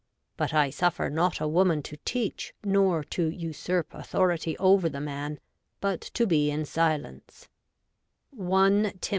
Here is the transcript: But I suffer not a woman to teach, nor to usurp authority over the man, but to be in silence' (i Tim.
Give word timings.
But 0.35 0.51
I 0.51 0.71
suffer 0.71 1.11
not 1.11 1.39
a 1.39 1.47
woman 1.47 1.83
to 1.83 1.95
teach, 2.05 2.55
nor 2.63 3.03
to 3.03 3.27
usurp 3.29 3.93
authority 3.93 4.57
over 4.57 4.89
the 4.89 4.99
man, 4.99 5.39
but 5.79 6.01
to 6.15 6.25
be 6.25 6.49
in 6.49 6.65
silence' 6.65 7.47
(i 8.41 8.93
Tim. 8.99 8.99